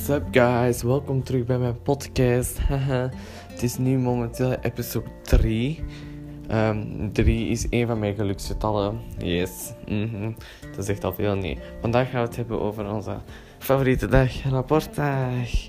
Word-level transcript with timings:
What's 0.00 0.24
up 0.24 0.34
guys, 0.34 0.82
welkom 0.82 1.22
terug 1.22 1.44
bij 1.44 1.58
mijn 1.58 1.82
podcast. 1.82 2.58
het 3.52 3.62
is 3.62 3.78
nu 3.78 3.98
momenteel 3.98 4.52
episode 4.52 5.08
3. 5.22 5.84
3 7.12 7.48
is 7.48 7.66
een 7.70 7.86
van 7.86 7.98
mijn 7.98 8.14
geluksgetallen. 8.14 9.00
Yes, 9.18 9.72
mm 9.88 10.34
dat 10.76 10.84
zegt 10.84 11.04
al 11.04 11.12
veel. 11.12 11.34
Nee, 11.34 11.58
vandaag 11.80 12.10
gaan 12.10 12.20
we 12.20 12.26
het 12.26 12.36
hebben 12.36 12.60
over 12.60 12.92
onze 12.92 13.16
favoriete 13.58 14.06
dag, 14.06 14.42
rapportdag. 14.42 15.68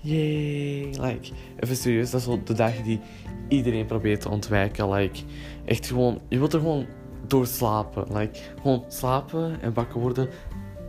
Yay, 0.00 0.94
like, 1.00 1.32
even 1.60 1.76
serieus, 1.76 2.10
dat 2.10 2.20
is 2.20 2.26
wel 2.26 2.44
de 2.44 2.54
dag 2.54 2.82
die 2.82 3.00
iedereen 3.48 3.86
probeert 3.86 4.20
te 4.20 4.28
ontwijken. 4.28 4.90
Like, 4.90 5.20
echt 5.64 5.86
gewoon, 5.86 6.20
je 6.28 6.38
wilt 6.38 6.52
er 6.52 6.60
gewoon 6.60 6.86
doorslapen. 7.26 8.16
Like, 8.16 8.38
gewoon 8.62 8.84
slapen 8.88 9.60
en 9.60 9.74
wakker 9.74 10.00
worden 10.00 10.28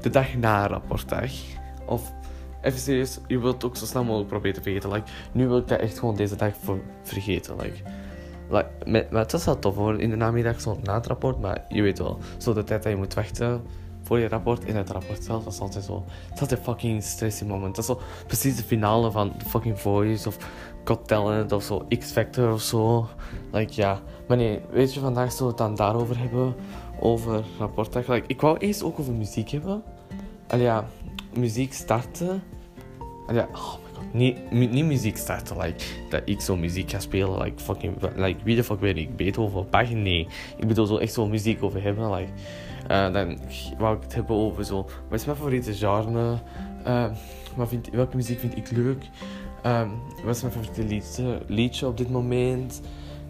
de 0.02 0.10
dag 0.10 0.36
na 0.36 0.68
rapportdag. 0.68 1.32
Of 1.86 2.18
even 2.62 2.80
serieus, 2.80 3.20
je 3.28 3.40
wilt 3.40 3.64
ook 3.64 3.78
zo 3.78 3.86
snel 3.86 4.04
mogelijk 4.04 4.30
proberen 4.30 4.56
te 4.56 4.62
vergeten. 4.62 4.92
Like, 4.92 5.12
nu 5.32 5.48
wil 5.48 5.58
ik 5.58 5.68
dat 5.68 5.80
echt 5.80 6.00
gewoon 6.00 6.16
deze 6.16 6.36
dag 6.36 6.54
voor 6.64 6.80
vergeten. 7.04 7.56
Like, 7.56 7.78
like, 8.50 9.08
maar 9.12 9.22
het 9.22 9.34
is 9.34 9.46
wel 9.46 9.60
tof 9.60 9.76
hoor, 9.76 10.00
in 10.00 10.10
de 10.10 10.16
namiddag 10.16 10.62
zo 10.62 10.80
na 10.84 10.94
het 10.94 11.08
rapport, 11.08 11.40
maar 11.40 11.66
je 11.70 11.82
weet 11.82 11.98
wel, 11.98 12.18
zo 12.38 12.54
de 12.54 12.64
tijd 12.64 12.84
dat 12.84 12.92
je 12.92 12.98
moet 12.98 13.14
wachten 13.14 13.62
voor 14.02 14.20
je 14.20 14.28
rapport 14.28 14.66
in 14.66 14.76
het 14.76 14.90
rapport 14.90 15.24
zelf, 15.24 15.44
dat 15.44 15.54
is 15.54 15.60
altijd 15.60 15.84
zo, 15.84 16.04
het 16.26 16.34
is 16.36 16.42
altijd 16.42 16.60
fucking 16.60 17.04
stressy 17.04 17.44
moment. 17.46 17.76
Dat 17.76 17.84
is 17.84 17.90
zo 17.96 18.02
precies 18.28 18.56
de 18.56 18.64
finale 18.64 19.12
van 19.12 19.34
fucking 19.48 19.80
Voice 19.80 20.28
of 20.28 20.38
Got 20.84 21.08
Talent 21.08 21.52
of 21.52 21.64
zo, 21.64 21.86
X 22.00 22.12
Factor 22.12 22.54
of 22.54 22.62
zo. 22.62 23.08
Like 23.52 23.74
ja, 23.76 24.00
maar 24.28 24.38
nee, 24.38 24.62
weet 24.70 24.94
je, 24.94 25.00
vandaag 25.00 25.32
zullen 25.32 25.56
we 25.56 25.64
het 25.64 25.68
dan 25.68 25.76
daarover 25.76 26.20
hebben, 26.20 26.56
over 27.00 27.44
rapportdag. 27.60 28.08
Like, 28.08 28.28
ik 28.28 28.42
wou 28.42 28.58
eerst 28.58 28.84
ook 28.84 29.00
over 29.00 29.14
muziek 29.14 29.50
hebben. 29.50 29.84
Al 30.48 30.60
ja, 30.60 30.86
muziek 31.38 31.74
starten. 31.74 32.44
Al 33.28 33.36
ja, 33.36 33.48
oh 33.52 33.74
my 33.74 33.90
god. 33.94 34.14
Niet, 34.14 34.52
niet 34.52 34.86
muziek 34.86 35.18
starten, 35.18 35.58
like, 35.58 35.84
dat 36.10 36.22
ik 36.26 36.42
zo 36.42 36.56
muziek 36.56 36.92
ga 36.92 37.00
spelen, 37.00 37.42
like, 37.42 37.64
fucking, 37.64 37.96
like, 38.16 38.44
wie 38.44 38.56
de 38.56 38.64
fuck 38.64 38.80
weet 38.80 38.98
ik, 38.98 39.16
Beethoven, 39.16 39.70
Bach, 39.70 39.90
nee. 39.90 40.28
Ik 40.58 40.68
bedoel 40.68 40.86
zo 40.86 40.98
echt 40.98 41.14
zo 41.14 41.28
muziek 41.28 41.64
over 41.64 41.84
hebben, 41.84 42.12
like. 42.12 42.32
Uh, 42.92 43.14
dan 43.14 43.38
wou 43.78 43.96
ik 43.96 44.04
het 44.04 44.16
hebben 44.16 44.36
over 44.36 44.66
zo, 44.66 44.76
wat 45.10 45.20
is 45.20 45.26
mijn 45.26 45.38
favoriete 45.38 45.74
genre? 45.74 46.40
Uh, 46.88 47.06
wat 47.56 47.68
vind, 47.68 47.90
welke 47.90 48.16
muziek 48.16 48.40
vind 48.40 48.58
ik 48.58 48.72
leuk? 48.72 49.04
Um, 49.66 49.92
wat 50.26 50.36
is 50.36 50.42
mijn 50.42 50.54
favoriete 50.54 50.84
liedje, 50.84 51.42
liedje 51.48 51.88
op 51.88 51.98
dit 51.98 52.10
moment? 52.10 52.82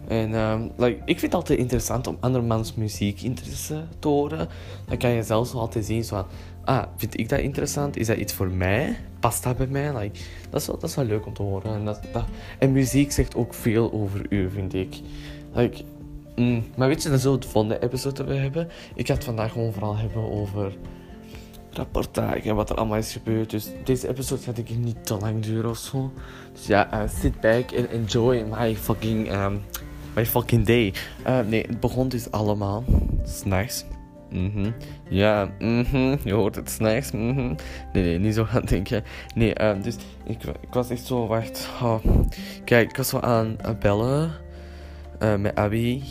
En 0.08 0.34
um, 0.34 0.70
like, 0.76 1.00
ik 1.04 1.18
vind 1.18 1.20
het 1.20 1.34
altijd 1.34 1.58
interessant 1.58 2.06
om 2.06 2.16
andermans 2.20 2.74
muziekinteresse 2.74 3.84
te 3.98 4.08
horen. 4.08 4.48
Dan 4.86 4.98
kan 4.98 5.10
je 5.10 5.22
zelfs 5.22 5.54
altijd 5.54 5.84
zien 5.84 6.04
van, 6.04 6.26
ah, 6.64 6.82
vind 6.96 7.18
ik 7.18 7.28
dat 7.28 7.38
interessant? 7.38 7.96
Is 7.96 8.06
dat 8.06 8.16
iets 8.16 8.32
voor 8.32 8.50
mij? 8.50 8.96
Past 9.20 9.42
dat 9.42 9.56
bij 9.56 9.66
mij? 9.66 9.96
Like, 9.96 10.18
dat, 10.50 10.60
is 10.60 10.66
wel, 10.66 10.78
dat 10.78 10.90
is 10.90 10.96
wel 10.96 11.04
leuk 11.04 11.26
om 11.26 11.34
te 11.34 11.42
horen. 11.42 11.74
En, 11.74 11.84
dat, 11.84 12.00
en 12.58 12.72
muziek 12.72 13.12
zegt 13.12 13.34
ook 13.34 13.54
veel 13.54 13.92
over 13.92 14.26
u, 14.28 14.50
vind 14.50 14.74
ik. 14.74 15.00
Like, 15.52 15.82
mm, 16.36 16.64
maar 16.76 16.88
weet 16.88 17.02
je, 17.02 17.10
dat 17.10 17.20
zullen 17.20 17.38
we 17.38 17.44
de 17.44 17.50
volgende 17.50 17.82
episode 17.82 18.24
we 18.24 18.34
hebben. 18.34 18.68
Ik 18.94 19.06
ga 19.06 19.14
het 19.14 19.24
vandaag 19.24 19.52
gewoon 19.52 19.72
vooral 19.72 19.96
hebben 19.96 20.30
over 20.30 20.72
rapportage 21.72 22.48
en 22.48 22.54
wat 22.54 22.70
er 22.70 22.76
allemaal 22.76 22.98
is 22.98 23.12
gebeurd. 23.12 23.50
Dus 23.50 23.68
deze 23.84 24.08
episode 24.08 24.42
gaat 24.42 24.58
ik 24.58 24.78
niet 24.78 25.06
te 25.06 25.16
lang 25.16 25.42
duren 25.42 25.70
of 25.70 25.78
zo. 25.78 26.12
Dus 26.52 26.66
ja, 26.66 27.02
uh, 27.02 27.08
sit 27.08 27.40
back 27.40 27.76
and 27.76 27.88
enjoy 27.88 28.44
my 28.58 28.76
fucking, 28.76 29.32
um, 29.32 29.60
my 30.14 30.26
fucking 30.26 30.66
day. 30.66 30.94
Uh, 31.26 31.40
nee, 31.40 31.64
het 31.66 31.80
begon 31.80 32.08
dus 32.08 32.30
allemaal 32.30 32.84
s'nachts. 33.24 33.84
Mhm. 34.30 34.70
Ja, 35.08 35.50
mhm. 35.58 36.16
Je 36.24 36.32
hoort 36.32 36.56
het 36.56 36.70
s'nachts. 36.70 37.10
Mhm. 37.10 37.54
Nee, 37.92 38.02
nee, 38.02 38.18
niet 38.18 38.34
zo 38.34 38.44
gaan 38.44 38.64
denken. 38.64 39.04
Nee, 39.34 39.60
uh, 39.60 39.82
dus 39.82 39.96
ik, 40.24 40.42
ik 40.44 40.72
was 40.72 40.90
echt 40.90 41.04
zo, 41.04 41.26
wacht. 41.26 41.68
Oh. 41.82 42.04
Kijk, 42.64 42.90
ik 42.90 42.96
was 42.96 43.08
zo 43.08 43.18
aan 43.18 43.56
bellen. 43.78 44.32
Uh, 45.22 45.36
met 45.36 45.54
Abby. 45.54 46.02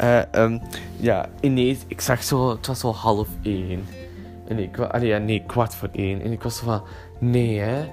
Uh, 0.00 0.22
um, 0.32 0.60
ja, 0.96 1.28
ineens, 1.40 1.78
ik 1.86 2.00
zag 2.00 2.22
zo, 2.22 2.50
het 2.50 2.66
was 2.66 2.80
zo 2.80 2.92
half 2.92 3.28
één. 3.42 3.84
En 4.48 4.58
ik, 4.58 4.78
allee, 4.78 5.08
ja, 5.08 5.18
nee, 5.18 5.42
kwart 5.46 5.74
voor 5.74 5.88
één. 5.92 6.22
En 6.22 6.32
ik 6.32 6.42
was 6.42 6.56
zo 6.56 6.64
van, 6.64 6.82
nee 7.20 7.58
hè. 7.58 7.84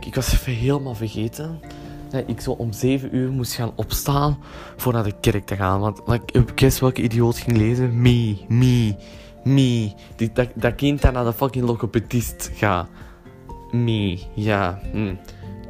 Ik 0.00 0.14
was 0.14 0.32
even 0.32 0.52
helemaal 0.52 0.94
vergeten 0.94 1.60
dat 2.14 2.24
ik 2.26 2.40
zo 2.40 2.50
om 2.50 2.72
zeven 2.72 3.16
uur 3.16 3.30
moest 3.30 3.54
gaan 3.54 3.72
opstaan 3.74 4.38
voor 4.76 4.92
naar 4.92 5.04
de 5.04 5.14
kerk 5.20 5.46
te 5.46 5.56
gaan. 5.56 5.80
Want 5.80 6.00
like, 6.06 6.38
ik 6.38 6.60
wist 6.60 6.78
welke 6.78 7.02
idioot 7.02 7.38
ging 7.38 7.56
lezen. 7.56 8.02
Me, 8.02 8.36
me, 8.48 8.94
me. 9.44 9.92
Die, 10.16 10.32
dat, 10.32 10.48
dat 10.54 10.74
kind 10.74 11.02
dat 11.02 11.12
naar 11.12 11.24
de 11.24 11.32
fucking 11.32 11.64
logopedist 11.64 12.50
gaat. 12.54 12.88
Me, 13.70 14.18
ja. 14.34 14.78
Mm. 14.92 15.18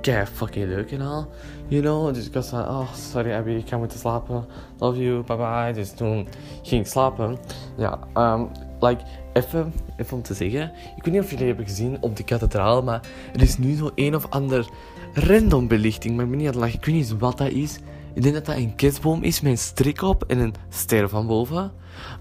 Kei 0.00 0.26
fucking 0.26 0.66
leuk 0.66 0.90
en 0.90 1.00
al. 1.00 1.28
You 1.68 1.82
know, 1.82 2.14
dus 2.14 2.26
ik 2.26 2.32
was 2.32 2.48
van, 2.48 2.60
oh 2.60 2.92
sorry 2.94 3.32
Abby, 3.32 3.50
ik 3.50 3.68
ga 3.68 3.76
moeten 3.76 3.98
slapen. 3.98 4.46
Love 4.78 5.02
you, 5.02 5.22
bye 5.22 5.36
bye. 5.36 5.72
Dus 5.72 5.92
toen 5.92 6.28
ging 6.62 6.80
ik 6.80 6.86
slapen. 6.86 7.38
Ja, 7.76 7.98
um, 8.14 8.50
like, 8.80 9.02
even, 9.32 9.72
even 9.96 10.16
om 10.16 10.22
te 10.22 10.34
zeggen. 10.34 10.72
Ik 10.96 11.04
weet 11.04 11.14
niet 11.14 11.22
of 11.22 11.30
jullie 11.30 11.46
hebben 11.46 11.64
gezien 11.64 11.96
op 12.00 12.16
de 12.16 12.22
kathedraal, 12.22 12.82
maar 12.82 13.00
er 13.34 13.42
is 13.42 13.58
nu 13.58 13.74
zo 13.74 13.90
een 13.94 14.14
of 14.14 14.26
ander 14.30 14.68
random 15.14 15.68
belichting. 15.68 16.16
Maar 16.16 16.24
ik 16.24 16.30
ben 16.30 16.38
niet 16.38 16.48
aan 16.48 16.54
het 16.54 16.62
lachen. 16.62 16.78
Ik 16.78 16.84
weet 16.84 16.94
niet 16.94 17.18
wat 17.18 17.38
dat 17.38 17.50
is. 17.50 17.78
Ik 18.14 18.22
denk 18.22 18.34
dat 18.34 18.44
dat 18.44 18.56
een 18.56 18.74
kerstboom 18.74 19.22
is 19.22 19.40
met 19.40 19.52
een 19.52 19.58
strik 19.58 20.02
op 20.02 20.24
en 20.24 20.38
een 20.38 20.54
ster 20.68 21.08
van 21.08 21.26
boven. 21.26 21.72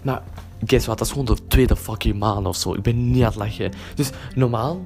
Maar 0.02 0.22
guess 0.66 0.86
wat, 0.86 0.98
dat 0.98 1.06
is 1.06 1.12
gewoon 1.12 1.36
de 1.36 1.46
tweede 1.46 1.76
fucking 1.76 2.18
maan 2.18 2.46
of 2.46 2.56
zo. 2.56 2.74
Ik 2.74 2.82
ben 2.82 3.10
niet 3.10 3.22
aan 3.22 3.28
het 3.28 3.36
lachen. 3.36 3.72
Dus 3.94 4.10
normaal 4.34 4.84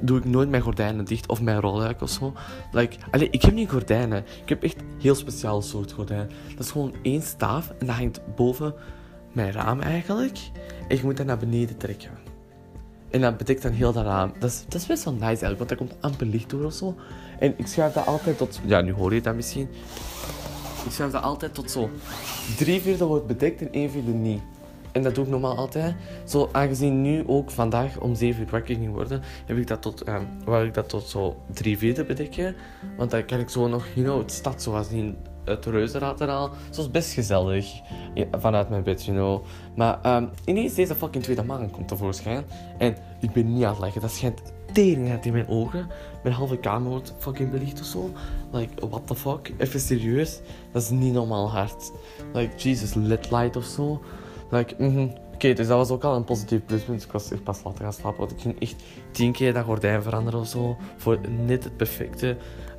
doe 0.00 0.18
ik 0.18 0.24
nooit 0.24 0.48
mijn 0.48 0.62
gordijnen 0.62 1.04
dicht 1.04 1.28
of 1.28 1.40
mijn 1.40 1.60
rolluik 1.60 2.00
of 2.02 2.10
zo. 2.10 2.32
Like, 2.72 2.96
allee, 3.10 3.30
ik 3.30 3.42
heb 3.42 3.54
niet 3.54 3.70
gordijnen. 3.70 4.24
Ik 4.42 4.48
heb 4.48 4.62
echt 4.62 4.76
heel 5.00 5.14
speciaal 5.14 5.62
soort 5.62 5.92
gordijn. 5.92 6.30
Dat 6.56 6.64
is 6.64 6.70
gewoon 6.70 6.94
één 7.02 7.22
staaf 7.22 7.72
en 7.78 7.86
dat 7.86 7.96
hangt 7.96 8.20
boven 8.36 8.74
mijn 9.32 9.52
raam 9.52 9.80
eigenlijk. 9.80 10.38
En 10.88 10.96
je 10.96 11.02
moet 11.02 11.16
dat 11.16 11.26
naar 11.26 11.38
beneden 11.38 11.76
trekken. 11.76 12.21
En 13.12 13.20
dat 13.20 13.36
betekent 13.36 13.62
dan 13.62 13.72
heel 13.72 13.92
dat 13.92 14.04
raam. 14.04 14.32
Dat 14.38 14.50
is, 14.50 14.64
dat 14.68 14.80
is 14.80 14.86
best 14.86 15.04
wel 15.04 15.12
nice 15.12 15.26
eigenlijk, 15.26 15.58
want 15.58 15.68
daar 15.68 15.78
komt 15.78 15.94
amper 16.00 16.26
licht 16.26 16.50
door 16.50 16.64
of 16.64 16.72
zo. 16.72 16.94
En 17.38 17.54
ik 17.56 17.66
schuif 17.66 17.92
dat 17.92 18.06
altijd 18.06 18.38
tot... 18.38 18.60
Ja, 18.64 18.80
nu 18.80 18.92
hoor 18.92 19.14
je 19.14 19.20
dat 19.20 19.34
misschien. 19.34 19.68
Ik 20.84 20.92
schuif 20.92 21.12
dat 21.12 21.22
altijd 21.22 21.54
tot 21.54 21.70
zo. 21.70 21.90
Drie 22.56 22.80
vierde 22.80 23.04
wordt 23.04 23.26
bedekt 23.26 23.60
en 23.60 23.72
één 23.72 23.90
vierde 23.90 24.12
niet. 24.12 24.42
En 24.92 25.02
dat 25.02 25.14
doe 25.14 25.24
ik 25.24 25.30
normaal 25.30 25.56
altijd. 25.56 25.94
Zo, 26.24 26.48
aangezien 26.52 27.02
nu 27.02 27.24
ook 27.26 27.50
vandaag 27.50 27.98
om 27.98 28.14
7 28.14 28.42
uur 28.42 28.50
wakker 28.50 28.74
ging 28.74 28.92
worden, 28.92 29.22
heb 29.46 29.56
ik 29.56 29.66
dat 29.66 29.82
tot, 29.82 30.04
wou 30.44 30.66
ik 30.66 30.74
dat 30.74 30.88
tot 30.88 31.08
zo 31.08 31.36
drie 31.52 31.78
vierde 31.78 32.04
bedekken. 32.04 32.54
Want 32.96 33.10
dan 33.10 33.24
kan 33.24 33.38
ik 33.38 33.48
zo 33.48 33.68
nog, 33.68 33.86
you 33.94 34.06
know, 34.06 34.18
het 34.18 34.32
stad 34.32 34.62
zoals 34.62 34.88
in 34.88 35.16
het 35.44 35.66
reuzenrad 35.66 36.20
eraan. 36.20 36.50
Zo 36.70 36.80
is 36.80 36.90
best 36.90 37.12
gezellig. 37.12 37.80
vanuit 38.30 38.68
mijn 38.68 38.82
bed, 38.82 39.04
you 39.04 39.16
know. 39.16 39.44
Maar 39.76 40.16
um, 40.16 40.30
ineens 40.44 40.74
deze 40.74 40.94
fucking 40.94 41.24
tweede 41.24 41.42
maan 41.42 41.70
komt 41.70 41.88
tevoorschijn. 41.88 42.44
En 42.78 42.96
ik 43.20 43.32
ben 43.32 43.52
niet 43.54 43.64
aan 43.64 43.70
het 43.70 43.80
leggen. 43.80 44.00
Dat 44.00 44.10
schijnt 44.10 44.42
tering 44.72 45.24
in 45.24 45.32
mijn 45.32 45.48
ogen. 45.48 45.86
Mijn 46.22 46.34
halve 46.34 46.56
kamer 46.56 46.90
wordt 46.90 47.14
fucking 47.18 47.50
belicht 47.50 47.80
of 47.80 47.86
zo. 47.86 48.10
Like, 48.52 48.88
what 48.88 49.06
the 49.06 49.14
fuck? 49.14 49.52
Even 49.58 49.80
serieus. 49.80 50.40
Dat 50.72 50.82
is 50.82 50.90
niet 50.90 51.12
normaal 51.12 51.50
hard. 51.50 51.92
Like, 52.32 52.56
Jesus, 52.56 52.94
lit 52.94 53.30
light 53.30 53.56
of 53.56 53.64
zo. 53.64 54.02
Like, 54.50 54.74
mhm. 54.78 55.08
Oké, 55.34 55.52
dus 55.52 55.66
dat 55.66 55.76
was 55.76 55.90
ook 55.90 56.04
al 56.04 56.16
een 56.16 56.24
positief 56.24 56.64
pluspunt. 56.64 57.02
Ik 57.02 57.12
was 57.12 57.30
echt 57.30 57.42
pas 57.42 57.62
later 57.64 57.84
gaan 57.84 57.92
slapen. 57.92 58.18
Want 58.18 58.30
ik 58.30 58.40
ging 58.40 58.60
echt 58.60 58.74
tien 59.10 59.32
keer 59.32 59.52
dat 59.52 59.64
gordijn 59.64 60.02
veranderen 60.02 60.40
of 60.40 60.46
zo. 60.46 60.76
Voor 60.96 61.18
net 61.46 61.64
het 61.64 61.76
perfecte 61.76 62.36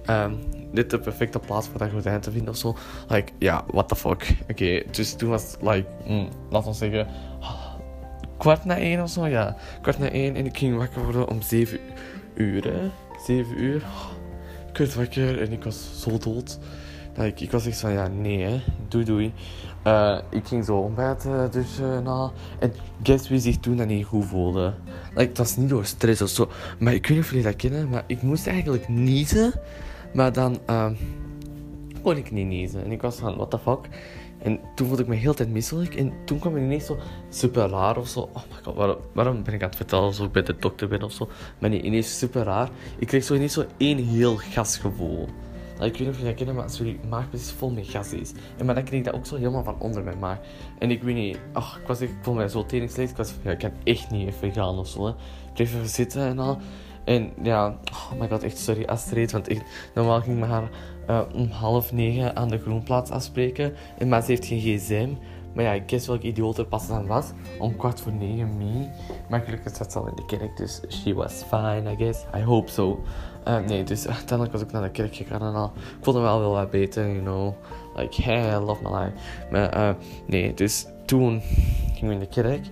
um, 0.10 0.40
dit 0.72 0.90
de 0.90 1.00
perfecte 1.00 1.40
plaats 1.40 1.68
voor 1.68 1.80
dat 1.80 1.90
gordijn 1.90 2.22
te 2.22 2.32
vinden 2.32 2.50
of 2.50 2.58
zo. 2.58 2.76
Like, 3.08 3.32
ja, 3.38 3.64
what 3.68 3.88
the 3.88 3.96
fuck. 3.96 4.36
Oké, 4.50 4.84
dus 4.92 5.14
toen 5.14 5.30
was 5.30 5.56
like, 5.62 5.86
mm, 6.08 6.28
laten 6.50 6.72
we 6.72 6.78
zeggen, 6.78 7.08
kwart 8.38 8.66
na 8.66 8.78
één 8.78 9.02
of 9.02 9.10
zo, 9.10 9.28
ja. 9.28 9.56
Kwart 9.82 10.00
na 10.00 10.10
één 10.10 10.36
en 10.36 10.46
ik 10.46 10.58
ging 10.58 10.78
wakker 10.78 11.04
worden 11.04 11.30
om 11.30 11.42
zeven 11.42 11.80
uur, 12.36 12.64
hè. 12.64 12.90
Zeven 13.26 13.64
uur. 13.64 13.84
Ik 14.70 14.78
werd 14.78 14.96
wakker 14.96 15.42
en 15.42 15.52
ik 15.52 15.64
was 15.64 16.02
zo 16.02 16.18
dood. 16.18 16.60
Like, 17.16 17.44
ik 17.44 17.52
was 17.52 17.66
echt 17.66 17.80
van, 17.80 17.92
ja, 17.92 18.08
nee, 18.08 18.44
hè. 18.44 18.62
Doei, 18.88 19.04
doei. 19.04 19.34
Uh, 19.88 20.20
ik 20.30 20.48
ging 20.48 20.66
zo 20.66 20.78
ontbijten, 20.78 21.52
dus 21.52 21.78
na. 22.04 22.32
En 22.60 22.74
guess 23.04 23.30
wie 23.30 23.40
zich 23.40 23.58
toen 23.58 23.78
dat 23.78 23.88
niet 23.88 24.06
goed 24.06 24.26
voelde. 24.26 24.74
Like, 25.10 25.30
het 25.30 25.38
was 25.38 25.56
niet 25.56 25.70
door 25.70 25.86
stress 25.86 26.22
of 26.22 26.30
zo. 26.30 26.50
Maar 26.80 26.94
ik 26.94 27.08
weet 27.08 27.18
niet 27.18 27.26
of 27.26 27.30
jullie 27.30 27.46
dat 27.46 27.56
kennen, 27.56 27.90
maar 27.90 28.04
ik 28.08 28.22
moest 28.22 28.48
eigenlijk 28.48 28.88
niezen. 28.88 29.54
Maar 30.14 30.34
dan 30.34 30.60
uh, 30.70 30.90
kon 32.02 32.18
ik 32.18 32.32
niet 32.32 32.48
niezen. 32.48 32.84
En 32.84 32.92
ik 32.92 33.02
was 33.02 33.16
van, 33.16 33.36
what 33.36 33.50
the 33.50 33.60
fuck? 33.60 33.90
En 34.44 34.60
toen 34.76 34.88
voelde 34.88 35.02
ik 35.02 35.08
me 35.08 35.16
heel 35.16 35.34
tijd 35.34 35.50
misselijk. 35.50 35.96
En 35.96 36.14
toen 36.26 36.40
kwam 36.40 36.58
ik 36.58 36.64
ineens 36.64 36.86
zo 36.86 36.98
super 37.30 37.70
raar 37.70 37.98
of 37.98 38.08
zo. 38.08 38.20
Oh 38.20 38.36
my 38.36 38.64
god, 38.64 38.76
waarom, 38.76 38.98
waarom 39.14 39.44
ben 39.44 39.54
ik 39.54 39.62
aan 39.62 39.68
het 39.68 39.78
vertellen 39.78 40.06
alsof 40.06 40.26
ik 40.26 40.32
bij 40.32 40.44
de 40.44 40.56
dokter 40.56 40.88
ben 40.88 41.04
of 41.04 41.12
zo? 41.12 41.30
Maar 41.60 41.70
nee, 41.70 41.82
ineens 41.82 42.18
super 42.18 42.44
raar. 42.44 42.70
Ik 42.98 43.08
kreeg 43.08 43.24
zo 43.24 43.34
ineens 43.36 43.54
zo 43.54 43.66
één 43.78 43.98
heel 43.98 44.36
gasgevoel. 44.36 45.28
ik 45.74 45.80
weet 45.80 46.00
niet 46.00 46.10
of 46.10 46.18
dat 46.18 46.34
kennen, 46.34 46.56
maar 46.56 46.64
als 46.64 46.78
jullie 46.78 47.00
maag 47.10 47.30
precies 47.30 47.52
vol 47.52 47.70
met 47.70 47.88
gas 47.88 48.14
is. 48.14 48.32
En 48.58 48.66
maar 48.66 48.76
dan 48.76 48.84
kreeg 48.84 49.00
ik 49.00 49.06
dat 49.06 49.14
ook 49.14 49.26
zo 49.26 49.36
helemaal 49.36 49.64
van 49.64 49.80
onder 49.80 50.04
mijn 50.04 50.20
maag. 50.20 50.38
En 50.80 50.92
ik 50.92 51.04
weet 51.04 51.16
niet, 51.16 51.38
ach, 51.52 51.80
ik 51.80 51.88
was 51.88 52.02
ik 52.02 52.12
vond 52.22 52.38
mij 52.38 52.48
zo 52.48 52.66
tering. 52.66 52.92
Ik 52.92 53.16
was 53.16 53.32
van, 53.42 53.52
ik 53.52 53.60
kan 53.60 53.72
echt 53.84 54.12
niet 54.12 54.28
even 54.28 54.52
gaan 54.52 54.78
of 54.78 54.88
zo. 54.88 55.06
Hè. 55.06 55.10
Ik 55.10 55.54
bleef 55.54 55.74
even 55.74 55.90
zitten 55.90 56.22
en 56.22 56.40
al. 56.40 56.60
En 57.04 57.32
ja, 57.42 57.68
oh 57.92 58.20
my 58.20 58.28
god, 58.28 58.44
echt 58.44 58.58
sorry 58.58 58.86
Astrid. 58.86 59.32
Want 59.32 59.48
echt, 59.48 59.62
normaal 59.94 60.22
ging 60.22 60.34
ik 60.34 60.40
met 60.40 60.50
haar 60.50 60.70
uh, 61.10 61.22
om 61.34 61.50
half 61.50 61.92
negen 61.92 62.36
aan 62.36 62.48
de 62.50 62.58
Groenplaats 62.58 63.12
afspreken. 63.12 63.74
En 63.98 64.10
maar 64.10 64.22
ze 64.22 64.28
heeft 64.28 64.46
geen 64.46 64.60
gsm. 64.60 65.10
Maar 65.54 65.64
ja, 65.64 65.72
ik 65.72 65.90
wist 65.90 66.06
welke 66.06 66.28
idioot 66.28 66.58
er 66.58 66.66
pas 66.66 66.90
aan 66.90 67.08
was. 67.08 67.32
Om 67.60 67.76
kwart 67.76 68.02
voor 68.02 68.12
negen 68.12 68.58
mee. 68.58 68.90
Maar 69.30 69.42
gelukkig 69.42 69.76
zat 69.76 69.92
ze 69.92 70.00
al 70.00 70.08
in 70.08 70.16
de 70.16 70.26
kerk. 70.26 70.58
Dus 70.58 70.82
she 70.90 71.14
was 71.14 71.44
fine, 71.48 71.92
I 71.92 71.96
guess. 71.96 72.26
I 72.36 72.42
hope 72.42 72.72
so. 72.72 73.04
Uh, 73.48 73.60
nee, 73.60 73.84
dus 73.84 74.08
uiteindelijk 74.08 74.52
was 74.52 74.62
ik 74.62 74.72
naar 74.72 74.82
de 74.82 74.92
kerk 74.92 75.16
gegaan 75.16 75.42
en 75.42 75.54
al. 75.54 75.72
Ik 75.76 76.04
vond 76.04 76.16
hem 76.16 76.26
wel 76.26 76.40
wel 76.40 76.52
wat 76.52 76.72
beter, 76.72 77.08
you 77.08 77.22
know. 77.22 77.54
Like, 77.96 78.22
hey, 78.22 78.56
I 78.56 78.58
love 78.58 78.84
my 78.84 78.98
life. 78.98 79.14
Maar 79.52 79.78
uh, 79.78 79.96
nee, 80.28 80.54
dus 80.54 80.86
toen 81.06 81.42
gingen 81.94 82.08
we 82.08 82.14
in 82.14 82.20
de 82.20 82.28
kerk. 82.28 82.66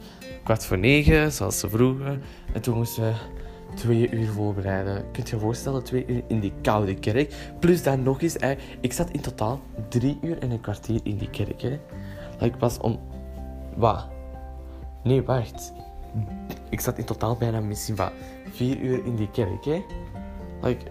Kwart 0.43 0.65
voor 0.65 0.77
negen, 0.77 1.31
zoals 1.31 1.59
ze 1.59 1.69
vroegen. 1.69 2.21
En 2.53 2.61
toen 2.61 2.77
moesten 2.77 3.03
we 3.03 3.13
twee 3.75 4.11
uur 4.11 4.27
voorbereiden. 4.27 5.11
Kunt 5.11 5.29
je 5.29 5.35
je 5.35 5.41
voorstellen, 5.41 5.83
twee 5.83 6.05
uur 6.07 6.23
in 6.27 6.39
die 6.39 6.53
koude 6.61 6.95
kerk. 6.95 7.33
Plus 7.59 7.83
dan 7.83 8.03
nog 8.03 8.21
eens, 8.21 8.35
ik 8.81 8.93
zat 8.93 9.09
in 9.09 9.21
totaal 9.21 9.59
drie 9.89 10.17
uur 10.21 10.39
en 10.39 10.51
een 10.51 10.61
kwartier 10.61 10.99
in 11.03 11.17
die 11.17 11.29
kerk. 11.29 11.61
Hè. 11.61 11.79
Ik 12.45 12.55
was 12.55 12.77
om... 12.77 12.99
Wat? 13.75 14.07
Nee, 15.03 15.23
wacht. 15.23 15.73
Ik 16.69 16.79
zat 16.79 16.97
in 16.97 17.05
totaal 17.05 17.35
bijna 17.35 17.59
misschien 17.59 17.95
van 17.95 18.09
vier 18.51 18.79
uur 18.79 19.05
in 19.05 19.15
die 19.15 19.31
kerk. 19.31 19.65
Hè. 19.65 19.83
Like, 20.61 20.85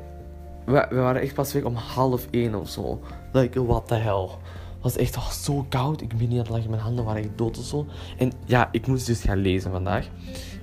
we, 0.65 0.87
waren 0.91 1.23
echt 1.23 1.35
pas 1.35 1.53
weg 1.53 1.63
om 1.63 1.75
half 1.75 2.27
één 2.31 2.55
of 2.55 2.69
zo. 2.69 3.01
Like, 3.33 3.65
what 3.67 3.89
the 3.89 3.95
hell. 3.95 4.29
Was 4.81 4.97
echt 4.97 5.17
oh, 5.17 5.31
zo 5.31 5.67
koud. 5.69 6.01
Ik 6.01 6.09
ben 6.09 6.29
niet 6.29 6.47
aan 6.47 6.55
het. 6.55 6.69
Mijn 6.69 6.83
handen 6.83 7.05
waren 7.05 7.23
echt 7.23 7.39
dood 7.39 7.59
of 7.59 7.65
zo. 7.65 7.87
En 8.19 8.33
ja, 8.45 8.69
ik 8.73 8.87
moest 8.87 9.07
dus 9.07 9.21
gaan 9.21 9.39
lezen 9.39 9.71
vandaag 9.71 10.09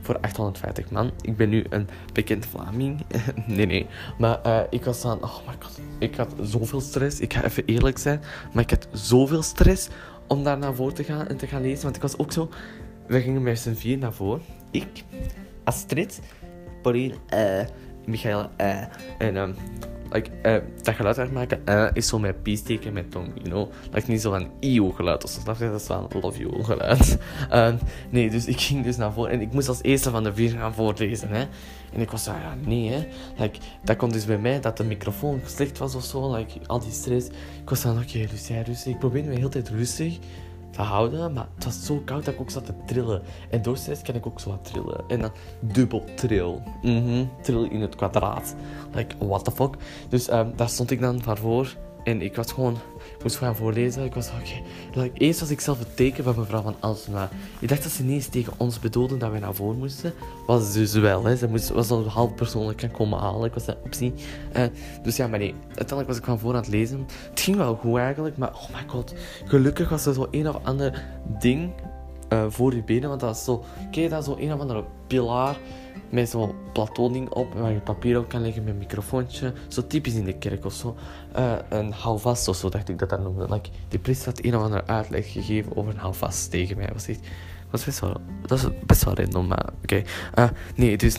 voor 0.01 0.19
850 0.19 0.91
man. 0.91 1.11
Ik 1.21 1.37
ben 1.37 1.49
nu 1.49 1.65
een 1.69 1.87
bekend 2.13 2.45
Vlaming. 2.45 3.01
nee, 3.47 3.65
nee. 3.65 3.87
Maar 4.17 4.39
uh, 4.45 4.59
ik 4.69 4.83
was 4.85 5.05
aan... 5.05 5.23
Oh 5.23 5.37
my 5.47 5.53
god. 5.59 5.79
Ik 5.99 6.15
had 6.15 6.33
zoveel 6.41 6.81
stress. 6.81 7.19
Ik 7.19 7.33
ga 7.33 7.43
even 7.43 7.65
eerlijk 7.65 7.97
zijn. 7.97 8.21
Maar 8.53 8.63
ik 8.63 8.69
had 8.69 8.87
zoveel 8.91 9.41
stress 9.41 9.87
om 10.27 10.43
daar 10.43 10.57
naar 10.57 10.75
voren 10.75 10.93
te 10.93 11.03
gaan 11.03 11.27
en 11.27 11.37
te 11.37 11.47
gaan 11.47 11.61
lezen. 11.61 11.83
Want 11.83 11.95
ik 11.95 12.01
was 12.01 12.17
ook 12.17 12.31
zo... 12.31 12.49
We 13.07 13.21
gingen 13.21 13.43
met 13.43 13.59
z'n 13.59 13.73
vier 13.73 13.97
naar 13.97 14.13
voren. 14.13 14.41
Ik, 14.71 15.03
Astrid, 15.63 16.21
Pauline, 16.81 17.13
uh, 17.33 17.67
Michael 18.07 18.49
uh, 18.61 18.83
en 19.17 19.35
um, 19.35 19.55
like, 20.11 20.29
uh, 20.43 20.55
dat 20.81 20.95
geluid 20.95 21.17
uitmaken 21.17 21.61
uh, 21.65 21.87
is 21.93 22.07
zo 22.07 22.19
met 22.19 22.43
piesteken 22.43 22.93
met 22.93 23.11
tong, 23.11 23.31
you 23.33 23.49
know. 23.49 23.71
Like 23.91 24.11
niet 24.11 24.21
zo 24.21 24.31
van 24.31 24.49
eeuw 24.59 24.91
geluid 24.91 25.23
of 25.23 25.29
zo? 25.29 25.39
Dat 25.43 25.61
is 25.81 25.87
wel 25.87 26.07
een 26.11 26.21
love 26.21 26.39
you 26.39 26.63
geluid. 26.63 27.17
Uh, 27.51 27.73
nee, 28.09 28.29
dus 28.29 28.45
ik 28.45 28.59
ging 28.59 28.83
dus 28.83 28.97
naar 28.97 29.13
voren 29.13 29.31
en 29.31 29.41
ik 29.41 29.51
moest 29.51 29.67
als 29.67 29.81
eerste 29.81 30.09
van 30.09 30.23
de 30.23 30.33
vier 30.33 30.49
gaan 30.49 30.73
voorlezen, 30.73 31.29
hè. 31.29 31.45
En 31.93 32.01
ik 32.01 32.11
was 32.11 32.23
zo, 32.23 32.31
ja, 32.31 32.55
nee, 32.65 32.91
hè. 32.91 33.07
Like, 33.37 33.59
dat 33.83 33.95
komt 33.95 34.13
dus 34.13 34.25
bij 34.25 34.37
mij 34.37 34.59
dat 34.59 34.77
de 34.77 34.83
microfoon 34.83 35.41
slecht 35.45 35.77
was 35.77 35.95
of 35.95 36.03
zo, 36.03 36.35
like, 36.35 36.59
al 36.65 36.79
die 36.79 36.91
stress. 36.91 37.27
Ik 37.61 37.69
was 37.69 37.81
dan, 37.81 37.97
oké, 37.97 38.07
okay, 38.07 38.27
Lucia, 38.31 38.61
rustig. 38.61 38.93
Ik 38.93 38.99
probeerde 38.99 39.27
me 39.27 39.33
de 39.33 39.39
hele 39.39 39.51
tijd 39.51 39.69
rustig 39.69 40.17
te 40.71 40.81
houden. 40.81 41.33
Maar 41.33 41.47
het 41.55 41.65
was 41.65 41.85
zo 41.85 42.01
koud 42.05 42.25
dat 42.25 42.33
ik 42.33 42.39
ook 42.39 42.49
zat 42.49 42.65
te 42.65 42.73
trillen. 42.85 43.21
En 43.49 43.61
door 43.61 43.77
stress 43.77 44.01
kan 44.01 44.15
ik 44.15 44.25
ook 44.25 44.39
zo 44.39 44.49
wat 44.49 44.65
trillen. 44.65 45.03
En 45.07 45.19
dan 45.19 45.31
dubbel 45.59 46.03
trill. 46.15 46.61
Mm 46.81 47.03
-hmm. 47.03 47.29
Trill 47.41 47.67
in 47.69 47.81
het 47.81 47.95
kwadraat. 47.95 48.55
Like, 48.93 49.15
what 49.19 49.43
the 49.43 49.51
fuck. 49.51 49.75
Dus 50.09 50.31
um, 50.31 50.53
daar 50.55 50.69
stond 50.69 50.91
ik 50.91 51.01
dan 51.01 51.21
van 51.21 51.37
voor. 51.37 51.75
En 52.07 52.21
ik 52.21 52.35
was 52.35 52.51
gewoon, 52.51 52.77
moest 53.21 53.35
gaan 53.37 53.55
voorlezen. 53.55 54.03
Ik 54.03 54.13
was 54.13 54.29
oké. 54.29 55.09
Eerst 55.13 55.39
was 55.39 55.49
ik 55.49 55.59
zelf 55.59 55.79
het 55.79 55.95
teken 55.95 56.23
van 56.23 56.35
mevrouw 56.37 56.61
van 56.61 56.75
Alsma. 56.79 57.29
Ik 57.59 57.67
dacht 57.67 57.83
dat 57.83 57.91
ze 57.91 58.03
niet 58.03 58.13
eens 58.13 58.27
tegen 58.27 58.53
ons 58.57 58.79
bedoelden 58.79 59.19
dat 59.19 59.31
wij 59.31 59.39
naar 59.39 59.53
voren 59.53 59.77
moesten. 59.77 60.13
Was 60.45 60.73
dus 60.73 60.93
wel, 60.93 61.23
hè. 61.23 61.35
Ze 61.35 61.47
moest, 61.47 61.69
was 61.69 61.89
al 61.89 62.07
half 62.07 62.35
persoonlijk 62.35 62.81
gaan 62.81 62.91
komen 62.91 63.19
halen. 63.19 63.47
Ik 63.47 63.53
was 63.53 63.65
dat 63.65 63.77
optie. 63.83 64.13
Uh, 64.55 64.63
dus 65.03 65.15
ja, 65.15 65.27
maar 65.27 65.39
nee. 65.39 65.53
Uiteindelijk 65.65 66.07
was 66.07 66.17
ik 66.17 66.23
van 66.23 66.39
voor 66.39 66.53
aan 66.53 66.59
het 66.59 66.67
lezen. 66.67 67.05
Het 67.29 67.39
ging 67.39 67.57
wel 67.57 67.75
goed 67.75 67.97
eigenlijk, 67.97 68.37
maar 68.37 68.53
oh 68.53 68.69
my 68.69 68.83
god. 68.87 69.13
Gelukkig 69.45 69.89
was 69.89 70.05
er 70.05 70.13
zo 70.13 70.27
een 70.31 70.49
of 70.49 70.59
ander 70.63 71.05
ding 71.39 71.71
uh, 72.33 72.45
voor 72.49 72.75
je 72.75 72.83
benen. 72.83 73.09
Want 73.09 73.21
dat 73.21 73.29
was 73.29 73.43
zo, 73.43 73.63
kijk 73.91 74.09
dat 74.09 74.25
zo 74.25 74.35
een 74.39 74.53
of 74.53 74.59
andere 74.59 74.83
pilaar 75.07 75.57
met 76.09 76.29
zo'n 76.29 76.53
plateauding 76.73 77.29
op 77.29 77.53
waar 77.53 77.71
je 77.71 77.79
papier 77.79 78.19
op 78.19 78.29
kan 78.29 78.41
leggen 78.41 78.63
met 78.63 78.73
een 78.73 78.79
microfoontje. 78.79 79.53
Zo 79.67 79.87
typisch 79.87 80.13
in 80.13 80.25
de 80.25 80.37
kerk 80.37 80.65
of 80.65 80.73
zo. 80.73 80.95
Uh, 81.37 81.53
een 81.69 81.91
houvast 81.91 82.47
of 82.47 82.55
zo 82.55 82.69
dacht 82.69 82.89
ik 82.89 82.99
dat 82.99 83.09
dat 83.09 83.19
noemde. 83.19 83.45
Like, 83.49 83.69
die 83.87 83.99
priester 83.99 84.27
had 84.27 84.43
een 84.43 84.55
of 84.55 84.63
andere 84.63 84.87
uitleg 84.87 85.31
gegeven 85.31 85.75
over 85.75 85.91
een 85.91 85.99
houvast 85.99 86.51
tegen 86.51 86.77
mij. 86.77 86.89
Was, 86.93 87.07
echt, 87.07 87.19
was 87.69 87.83
best 87.83 87.99
wel, 87.99 88.15
dat 88.45 88.57
is 88.57 88.65
best 88.85 89.03
wel 89.03 89.15
random, 89.15 89.47
maar 89.47 89.69
oké. 89.83 90.03
Uh, 90.39 90.49
nee, 90.75 90.97
dus 90.97 91.17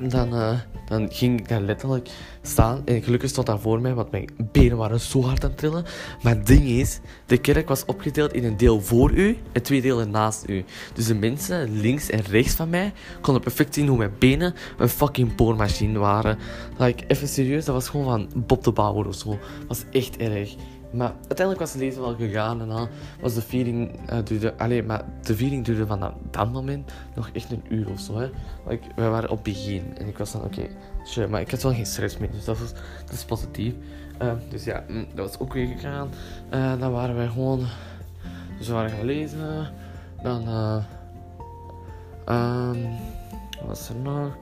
dan, 0.00 0.34
uh, 0.34 0.58
dan 0.90 1.12
ging 1.12 1.40
ik 1.40 1.48
daar 1.48 1.60
letterlijk 1.60 2.08
staan. 2.42 2.82
En 2.84 3.02
gelukkig 3.02 3.30
stond 3.30 3.46
daar 3.46 3.60
voor 3.60 3.80
mij, 3.80 3.94
want 3.94 4.10
mijn 4.10 4.28
benen 4.52 4.76
waren 4.76 5.00
zo 5.00 5.22
hard 5.22 5.44
aan 5.44 5.50
het 5.50 5.58
trillen. 5.58 5.84
Maar 6.22 6.34
het 6.34 6.46
ding 6.46 6.64
is, 6.64 7.00
de 7.26 7.38
kerk 7.38 7.68
was 7.68 7.84
opgedeeld 7.84 8.32
in 8.32 8.44
een 8.44 8.56
deel 8.56 8.80
voor 8.80 9.10
u 9.12 9.38
en 9.52 9.62
twee 9.62 9.80
delen 9.80 10.10
naast 10.10 10.48
u. 10.48 10.64
Dus 10.94 11.06
de 11.06 11.14
mensen 11.14 11.80
links 11.80 12.10
en 12.10 12.22
rechts 12.22 12.54
van 12.54 12.70
mij 12.70 12.92
konden 13.20 13.42
perfect 13.42 13.74
zien 13.74 13.88
hoe 13.88 13.98
mijn 13.98 14.14
benen 14.18 14.54
een 14.78 14.88
fucking 14.88 15.34
boormachine 15.34 15.98
waren. 15.98 16.38
Like, 16.78 17.04
even 17.06 17.28
serieus, 17.28 17.64
dat 17.64 17.74
was 17.74 17.88
gewoon 17.88 18.04
van 18.04 18.44
Bob 18.46 18.64
de 18.64 18.72
Bauer 18.72 19.06
of 19.06 19.14
zo. 19.14 19.28
Dat 19.28 19.38
was 19.68 19.84
echt 19.90 20.16
erg. 20.16 20.54
Maar 20.90 21.12
uiteindelijk 21.18 21.58
was 21.58 21.72
het 21.72 21.80
lezen 21.80 22.00
wel 22.00 22.14
gegaan 22.14 22.60
en 22.60 22.68
dan 22.68 22.88
was 23.20 23.34
de 23.34 23.42
viering 23.42 24.10
uh, 24.12 24.18
duurde, 24.24 24.54
alleen, 24.56 24.86
maar 24.86 25.04
de 25.22 25.36
viering 25.36 25.64
duurde 25.64 25.86
van 25.86 26.00
dat, 26.00 26.12
dat, 26.30 26.52
moment 26.52 26.92
nog 27.14 27.30
echt 27.32 27.50
een 27.50 27.64
uur 27.68 27.90
of 27.90 28.00
zo. 28.00 28.18
Hè. 28.18 28.30
We 28.96 29.08
waren 29.08 29.30
op 29.30 29.44
begin 29.44 29.98
en 29.98 30.06
ik 30.06 30.18
was 30.18 30.32
dan, 30.32 30.42
oké, 30.44 30.66
maar 31.28 31.40
ik 31.40 31.50
had 31.50 31.62
wel 31.62 31.74
geen 31.74 31.86
stress 31.86 32.18
meer, 32.18 32.30
dus 32.30 32.44
dat, 32.44 32.58
was, 32.58 32.72
dat 33.04 33.12
is 33.12 33.24
positief. 33.24 33.74
Uh, 34.22 34.32
dus 34.48 34.64
ja, 34.64 34.84
mm, 34.88 35.06
dat 35.14 35.26
was 35.28 35.38
ook 35.38 35.52
weer 35.52 35.66
gegaan. 35.66 36.10
Uh, 36.54 36.80
dan 36.80 36.92
waren 36.92 37.16
wij 37.16 37.28
gewoon, 37.28 37.66
dus 38.58 38.66
we 38.66 38.72
waren 38.72 38.90
gaan 38.90 39.04
lezen. 39.04 39.68
Dan, 40.22 40.48
um, 42.28 42.88
wat 43.58 43.66
was 43.66 43.88
er 43.88 43.96
nog? 43.96 44.36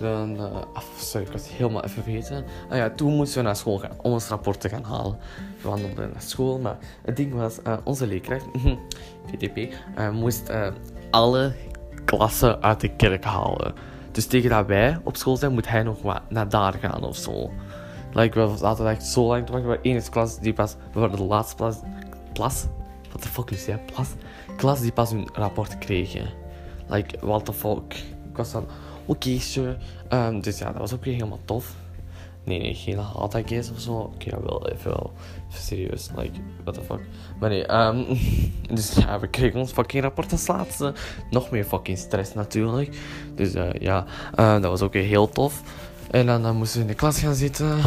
Dan, 0.00 0.36
uh, 0.36 0.56
sorry, 0.96 1.26
ik 1.26 1.32
was 1.32 1.48
helemaal 1.48 1.84
even 1.84 2.02
vergeten. 2.02 2.44
Ah 2.70 2.76
ja, 2.76 2.90
toen 2.90 3.16
moesten 3.16 3.38
we 3.38 3.44
naar 3.44 3.56
school 3.56 3.78
gaan 3.78 3.90
om 4.02 4.12
ons 4.12 4.28
rapport 4.28 4.60
te 4.60 4.68
gaan 4.68 4.84
halen. 4.84 5.18
We 5.62 5.68
wandelden 5.68 6.10
naar 6.12 6.22
school, 6.22 6.58
maar 6.58 6.78
het 7.02 7.16
ding 7.16 7.34
was, 7.34 7.58
uh, 7.66 7.76
onze 7.84 8.06
leerkracht, 8.06 8.44
VTP, 9.30 9.74
eh, 9.94 10.10
moest 10.10 10.52
alle 11.10 11.54
klassen 12.04 12.62
uit 12.62 12.80
de 12.80 12.88
kerk 12.96 13.24
halen. 13.24 13.74
Dus 14.12 14.26
tegen 14.26 14.50
dat 14.50 14.66
wij 14.66 14.98
op 15.04 15.16
school 15.16 15.36
zijn, 15.36 15.52
moet 15.52 15.68
hij 15.68 15.82
nog 15.82 16.02
wat 16.02 16.20
naar 16.28 16.48
daar 16.48 16.72
gaan 16.72 17.04
of 17.04 17.16
zo. 17.16 17.50
Like, 18.12 18.40
we 18.40 18.56
zaten 18.56 18.88
echt 18.88 19.06
zo 19.06 19.26
lang 19.26 19.46
te 19.46 19.52
wachten. 19.52 19.78
Eén 19.82 20.02
klas 20.10 20.38
die 20.38 20.52
pas, 20.52 20.76
we 20.92 21.00
waren 21.00 21.16
de 21.16 21.22
laatste 21.22 21.72
klas, 22.32 22.66
what 23.08 23.22
the 23.22 23.28
fuck 23.28 23.50
is 23.50 23.66
dat, 23.66 23.80
klas, 23.92 24.08
klas 24.56 24.80
die 24.80 24.92
pas 24.92 25.10
hun 25.10 25.28
rapport 25.32 25.78
kregen. 25.78 26.28
Like, 26.88 27.18
what 27.20 27.44
the 27.44 27.52
fuck. 27.52 27.94
Ik 28.30 28.36
was 28.36 28.52
dan 28.52 28.66
Okay, 29.10 29.40
Um, 30.12 30.40
dus 30.40 30.58
ja, 30.58 30.66
dat 30.66 30.80
was 30.80 30.94
ook 30.94 31.04
weer 31.04 31.14
helemaal 31.14 31.40
tof. 31.44 31.74
Nee, 32.44 32.60
nee, 32.60 32.74
geen 32.74 32.98
haatattackjes 32.98 33.70
of 33.70 33.80
zo. 33.80 33.92
Oké, 33.92 34.26
okay, 34.26 34.40
wel 34.42 34.68
even 34.68 34.90
wel. 34.90 35.12
Serieus, 35.48 36.10
like, 36.16 36.40
what 36.64 36.74
the 36.74 36.80
fuck. 36.82 37.00
Maar 37.40 37.50
nee, 37.50 37.72
um, 37.72 38.06
dus 38.76 38.94
ja, 38.94 39.20
we 39.20 39.28
kregen 39.28 39.60
ons 39.60 39.72
fucking 39.72 40.02
rapport 40.02 40.32
als 40.32 40.46
laatste. 40.46 40.94
Nog 41.30 41.50
meer 41.50 41.64
fucking 41.64 41.98
stress 41.98 42.34
natuurlijk. 42.34 42.98
Dus 43.34 43.54
uh, 43.54 43.72
ja, 43.72 44.06
uh, 44.38 44.52
dat 44.52 44.70
was 44.70 44.82
ook 44.82 44.92
weer 44.92 45.04
heel 45.04 45.28
tof. 45.28 45.62
En 46.10 46.26
dan, 46.26 46.42
dan 46.42 46.56
moesten 46.56 46.78
we 46.78 46.84
in 46.84 46.90
de 46.90 46.96
klas 46.96 47.20
gaan 47.20 47.34
zitten. 47.34 47.78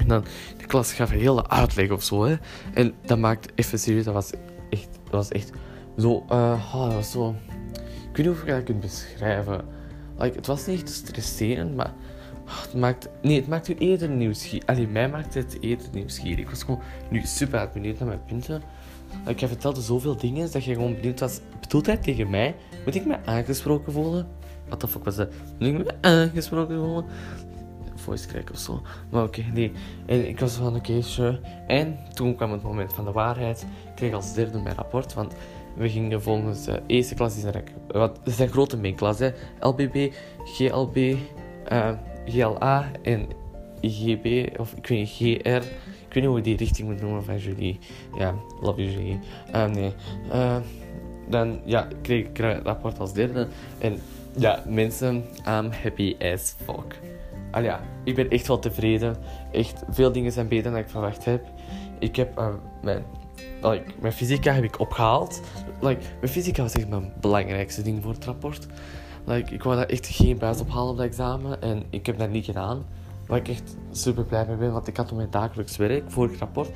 En 0.00 0.08
dan, 0.08 0.24
de 0.56 0.66
klas 0.66 0.92
gaf 0.92 1.10
een 1.10 1.18
hele 1.18 1.48
uitleg 1.48 1.90
of 1.90 2.02
zo, 2.02 2.24
hè. 2.24 2.36
En 2.74 2.94
dat 3.04 3.18
maakt, 3.18 3.52
even 3.54 3.78
serieus, 3.78 4.04
dat 4.04 4.14
was 4.14 4.30
echt, 4.70 4.88
dat 5.04 5.12
was 5.12 5.28
echt 5.28 5.50
zo, 5.98 6.24
dat 6.28 6.92
was 6.92 7.10
zo... 7.10 7.34
Ik 8.10 8.18
weet 8.18 8.26
niet 8.26 8.36
of 8.36 8.42
ik 8.42 8.48
dat 8.48 8.62
kunt 8.62 8.80
beschrijven. 8.80 9.80
Like, 10.22 10.36
het 10.36 10.46
was 10.46 10.66
niet 10.66 10.80
echt 10.80 10.88
stresserend, 10.88 11.76
maar 11.76 11.92
het 12.44 12.74
maakt, 12.74 13.08
nee, 13.22 13.36
het 13.36 13.48
maakt 13.48 13.68
u 13.68 13.74
eerder 13.74 14.08
nieuwsgierig. 14.08 14.68
Alleen 14.68 14.92
mij 14.92 15.08
maakt 15.08 15.34
het 15.34 15.56
eerder 15.60 15.86
nieuwsgierig. 15.92 16.38
Ik 16.38 16.50
was 16.50 16.62
gewoon 16.62 16.80
nu 17.10 17.20
super 17.24 17.70
benieuwd 17.72 17.98
naar 17.98 18.08
mijn 18.08 18.24
punten. 18.24 18.62
Ik 19.26 19.40
heb 19.40 19.48
vertelde 19.48 19.80
zoveel 19.80 20.16
dingen 20.16 20.52
dat 20.52 20.64
je 20.64 20.74
gewoon 20.74 20.94
benieuwd 20.94 21.20
was. 21.20 21.40
Bedoelt 21.60 21.86
hij 21.86 21.96
tegen 21.96 22.30
mij? 22.30 22.54
Moet 22.84 22.94
ik 22.94 23.06
me 23.06 23.16
aangesproken 23.24 23.92
voelen? 23.92 24.28
Wat 24.68 24.80
de 24.80 24.88
fuck 24.88 25.04
was 25.04 25.16
dat? 25.16 25.32
Moet 25.58 25.68
ik 25.68 25.78
me 25.78 25.94
aangesproken 26.00 26.78
voelen? 26.78 27.04
Voice 27.94 28.26
crack 28.26 28.50
of 28.50 28.58
zo. 28.58 28.82
Maar 29.10 29.22
oké, 29.22 29.42
nee. 29.52 29.72
En 30.06 30.28
ik 30.28 30.40
was 30.40 30.54
van 30.54 30.76
oké, 30.76 31.02
okay. 31.16 31.40
En 31.66 31.98
toen 32.14 32.34
kwam 32.36 32.52
het 32.52 32.62
moment 32.62 32.92
van 32.92 33.04
de 33.04 33.12
waarheid. 33.12 33.60
Ik 33.60 33.94
kreeg 33.94 34.12
als 34.12 34.34
derde 34.34 34.58
mijn 34.58 34.76
rapport. 34.76 35.14
Want 35.14 35.34
we 35.76 35.88
gingen 35.88 36.22
volgens 36.22 36.64
de 36.64 36.82
eerste 36.86 37.14
klas 37.14 37.36
is 37.36 37.44
er, 37.44 37.62
wat, 37.88 38.20
zijn 38.24 38.48
grote 38.48 38.76
mainklassen, 38.76 39.34
LBB, 39.60 40.12
GLB, 40.44 40.96
uh, 41.72 41.90
GLA 42.26 42.90
en 43.02 43.26
IGB, 43.80 44.58
of 44.60 44.72
ik 44.72 44.86
weet 44.86 44.98
niet, 44.98 45.08
GR. 45.08 45.66
Ik 46.08 46.18
weet 46.18 46.24
niet 46.24 46.24
hoe 46.24 46.34
we 46.34 46.40
die 46.40 46.56
richting 46.56 46.88
moet 46.88 47.00
noemen 47.00 47.24
van 47.24 47.38
jullie. 47.38 47.78
Ja, 48.18 48.34
love 48.60 48.82
you 48.82 48.92
jullie. 48.92 49.18
Uh, 49.54 49.66
nee. 49.66 49.92
Dan 51.28 51.60
ja, 51.64 51.88
kreeg 52.02 52.26
ik 52.26 52.36
het 52.36 52.66
rapport 52.66 52.98
als 52.98 53.12
derde. 53.12 53.48
En 53.78 53.98
ja, 54.36 54.62
mensen, 54.68 55.24
I'm 55.48 55.70
happy 55.82 56.16
as 56.20 56.54
fuck. 56.64 57.00
Al 57.50 57.62
ja, 57.62 57.80
ik 58.04 58.14
ben 58.14 58.30
echt 58.30 58.46
wel 58.46 58.58
tevreden. 58.58 59.16
Echt, 59.52 59.82
veel 59.90 60.12
dingen 60.12 60.32
zijn 60.32 60.48
beter 60.48 60.70
dan 60.70 60.80
ik 60.80 60.88
verwacht 60.88 61.24
heb. 61.24 61.44
Ik 61.98 62.16
heb 62.16 62.42
mijn, 62.82 63.04
like, 63.62 63.84
mijn 64.00 64.12
fysica 64.12 64.52
heb 64.52 64.64
ik 64.64 64.80
opgehaald. 64.80 65.40
Like, 65.80 66.00
mijn 66.20 66.32
fysica 66.32 66.62
was 66.62 66.72
echt 66.72 66.88
mijn 66.88 67.12
belangrijkste 67.20 67.82
ding 67.82 68.02
voor 68.02 68.12
het 68.12 68.24
rapport. 68.24 68.66
Like, 69.24 69.54
ik 69.54 69.62
wou 69.62 69.76
daar 69.76 69.86
echt 69.86 70.06
geen 70.06 70.38
buis 70.38 70.60
ophalen 70.60 70.90
op 70.90 70.96
dat 70.96 71.06
examen. 71.06 71.62
En 71.62 71.82
ik 71.90 72.06
heb 72.06 72.18
dat 72.18 72.30
niet 72.30 72.44
gedaan. 72.44 72.84
Waar 73.26 73.38
ik 73.38 73.48
echt 73.48 73.76
super 73.90 74.24
blij 74.24 74.46
mee 74.46 74.56
ben, 74.56 74.72
want 74.72 74.86
ik 74.86 74.96
had 74.96 75.10
op 75.10 75.16
mijn 75.16 75.30
dagelijks 75.30 75.76
werk, 75.76 76.10
vorig 76.10 76.38
rapport, 76.38 76.68
27%. 76.68 76.72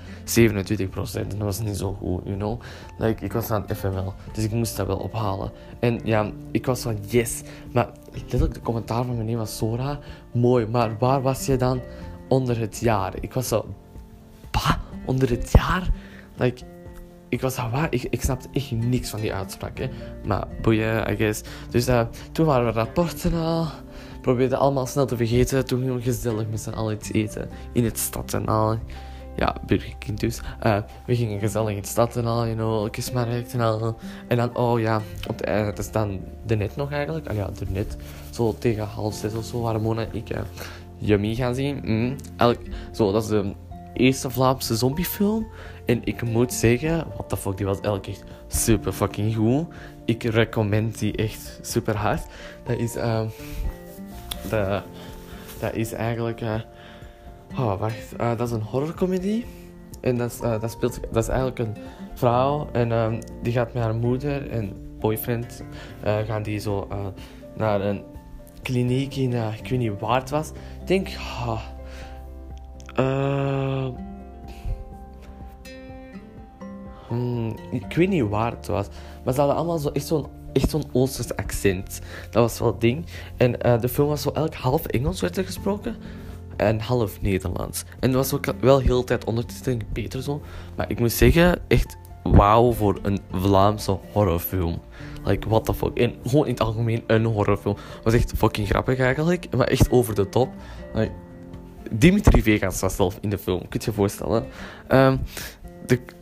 En 1.12 1.28
dat 1.28 1.38
was 1.38 1.61
niet 1.61 1.76
zo 1.76 1.92
goed, 1.92 2.20
you 2.25 2.37
know. 2.37 2.61
Like, 2.99 3.25
ik 3.25 3.32
was 3.32 3.50
aan 3.50 3.64
het 3.66 3.78
FML, 3.78 4.14
dus 4.32 4.44
ik 4.44 4.50
moest 4.50 4.76
dat 4.76 4.87
wel 4.87 4.96
ophalen. 4.96 5.50
En 5.80 6.00
ja, 6.04 6.30
ik 6.50 6.66
was 6.66 6.80
van 6.80 6.96
yes. 7.06 7.42
Maar 7.73 7.88
letterlijk, 8.12 8.54
de 8.54 8.61
commentaar 8.61 9.04
van 9.04 9.16
meneer 9.16 9.37
was 9.37 9.56
Sora, 9.56 9.99
mooi, 10.32 10.66
maar 10.66 10.99
waar 10.99 11.23
was 11.23 11.46
je 11.46 11.56
dan 11.56 11.80
onder 12.28 12.58
het 12.58 12.78
jaar? 12.78 13.14
Ik 13.20 13.32
was 13.32 13.49
zo, 13.49 13.66
bah, 14.50 14.75
onder 15.04 15.30
het 15.30 15.50
jaar? 15.52 15.90
Like, 16.37 16.64
ik 17.28 17.40
was 17.40 17.57
waar, 17.57 17.87
ik, 17.90 18.07
ik 18.11 18.23
snapte 18.23 18.49
echt 18.52 18.71
niks 18.71 19.11
van 19.11 19.21
die 19.21 19.35
uitspraak, 19.35 19.78
hè. 19.78 19.88
Maar 20.25 20.47
boeien, 20.62 21.11
I 21.12 21.16
guess. 21.16 21.43
Dus 21.71 21.88
uh, 21.88 22.02
toen 22.33 22.47
waren 22.47 22.66
we 22.66 22.73
rapporten 22.73 23.35
al 23.35 23.66
probeerden 24.26 24.59
allemaal 24.59 24.87
snel 24.87 25.07
te 25.07 25.16
vergeten. 25.16 25.66
Toen 25.66 25.95
we 25.95 26.02
gezellig 26.02 26.49
met 26.50 26.61
z'n 26.61 26.71
allen 26.71 26.95
iets 26.95 27.12
eten 27.12 27.49
in 27.73 27.85
het 27.85 27.99
stad 27.99 28.35
en 28.35 28.47
al. 28.47 28.78
Ja, 29.37 29.57
Burger 29.66 29.97
King 29.99 30.19
dus. 30.19 30.40
Uh, 30.66 30.78
we 31.07 31.16
gingen 31.16 31.38
gezellig 31.38 31.75
in 31.75 31.83
de 31.83 31.88
stad 31.88 32.16
en 32.16 32.26
al, 32.26 32.45
you 32.45 32.55
know, 32.55 32.90
kusmarkt 32.90 33.52
en 33.52 33.61
al. 33.61 33.97
En 34.28 34.37
dan, 34.37 34.57
oh 34.57 34.81
ja, 34.81 34.97
op 35.28 35.37
het 35.37 35.40
einde, 35.40 35.73
is 35.76 35.90
dan 35.90 36.21
de 36.47 36.57
net 36.57 36.76
nog 36.76 36.93
eigenlijk. 36.93 37.28
Ah 37.28 37.37
ja, 37.37 37.50
de 37.59 37.64
net. 37.69 37.97
Zo 38.31 38.57
tegen 38.59 38.85
half 38.85 39.14
zes 39.14 39.35
of 39.35 39.45
zo 39.45 39.61
waren 39.61 39.83
Mona 39.83 40.02
en 40.02 40.14
ik 40.14 40.28
Yummy 40.99 41.35
gaan 41.35 41.55
zien. 41.55 41.81
Mm. 41.85 42.16
Elk, 42.37 42.59
zo, 42.93 43.12
dat 43.12 43.23
is 43.23 43.28
de 43.28 43.55
eerste 43.95 44.31
Vlaamse 44.31 44.76
zombiefilm. 44.76 45.47
En 45.87 46.00
ik 46.05 46.23
moet 46.23 46.52
zeggen, 46.52 47.05
what 47.14 47.28
the 47.28 47.37
fuck, 47.37 47.57
die 47.57 47.66
was 47.66 47.81
elke 47.81 48.11
echt 48.11 48.25
super 48.47 48.93
fucking 48.93 49.35
goed. 49.35 49.66
Ik 50.05 50.23
recommend 50.23 50.99
die 50.99 51.16
echt 51.16 51.59
super 51.62 51.97
hard. 51.97 52.26
Dat 52.64 52.78
is... 52.78 52.97
Uh, 52.97 53.21
de, 54.50 54.83
dat 55.61 55.75
is 55.75 55.93
eigenlijk. 55.93 56.40
Uh, 56.40 56.55
oh, 57.59 57.78
wacht. 57.78 58.12
Uh, 58.21 58.37
dat 58.37 58.49
is 58.49 58.55
een 58.55 58.62
horrorcomedy. 58.62 59.45
En 60.00 60.16
dat, 60.16 60.31
is, 60.31 60.40
uh, 60.40 60.61
dat, 60.61 60.71
speelt, 60.71 61.00
dat 61.12 61.23
is 61.23 61.28
eigenlijk 61.28 61.59
een 61.59 61.76
vrouw. 62.14 62.69
En 62.73 62.93
um, 62.93 63.19
die 63.43 63.52
gaat 63.52 63.73
met 63.75 63.83
haar 63.83 63.95
moeder 63.95 64.50
en 64.50 64.73
boyfriend. 64.99 65.64
gaan 66.02 66.43
die 66.43 66.59
zo 66.59 66.88
naar 67.57 67.81
een 67.81 68.02
kliniek 68.62 69.16
in. 69.16 69.33
ik 69.33 69.69
weet 69.69 69.78
niet 69.78 70.00
waar 70.00 70.21
het 70.21 70.31
was. 70.31 70.50
Ik 70.81 70.87
denk. 70.87 71.09
Hmm, 77.08 77.56
ik 77.70 77.96
weet 77.96 78.08
niet 78.08 78.28
waar 78.28 78.50
het 78.50 78.66
was. 78.66 78.86
Maar 79.25 79.34
ze 79.34 79.40
hadden 79.40 79.58
allemaal 79.58 79.78
zo, 79.78 79.88
echt 79.88 80.06
zo'n 80.06 80.26
echt 80.56 80.70
zo'n 80.70 80.84
Oosters 80.92 81.36
accent. 81.36 82.00
Dat 82.30 82.42
was 82.42 82.58
wel 82.58 82.68
het 82.68 82.80
ding. 82.80 83.04
En 83.36 83.66
uh, 83.66 83.80
de 83.80 83.88
film 83.88 84.08
was 84.08 84.22
zo 84.22 84.30
elk 84.30 84.54
half 84.54 84.86
Engels 84.86 85.20
werd 85.20 85.36
er 85.36 85.44
gesproken. 85.44 85.96
En 86.56 86.80
half 86.80 87.20
Nederlands. 87.20 87.84
En 88.00 88.12
dat 88.12 88.30
was 88.30 88.32
ook 88.32 88.54
wel 88.60 88.78
heel 88.78 89.04
tijd 89.04 89.25
ondertiteling 89.25 89.84
beter 89.92 90.22
zo. 90.22 90.40
Maar 90.76 90.90
ik 90.90 90.98
moet 90.98 91.12
zeggen, 91.12 91.58
echt 91.68 91.96
wauw 92.22 92.72
voor 92.72 92.98
een 93.02 93.18
Vlaamse 93.32 93.98
horrorfilm. 94.12 94.80
Like, 95.25 95.48
what 95.48 95.64
the 95.64 95.75
fuck. 95.75 95.98
En 95.98 96.14
gewoon 96.26 96.46
in 96.46 96.52
het 96.52 96.60
algemeen 96.60 97.02
een 97.06 97.25
horrorfilm. 97.25 97.76
Was 98.02 98.14
echt 98.14 98.32
fucking 98.36 98.68
grappig 98.68 98.98
eigenlijk. 98.98 99.56
Maar 99.56 99.66
echt 99.66 99.90
over 99.90 100.14
de 100.14 100.28
top. 100.28 100.48
Dimitri 101.90 102.42
Vegas 102.42 102.80
was 102.80 102.96
zelf 102.96 103.18
in 103.20 103.30
de 103.30 103.38
film. 103.38 103.68
Kun 103.68 103.80
je 103.80 103.90
je 103.90 103.92
voorstellen. 103.92 104.46
Um, 104.88 105.20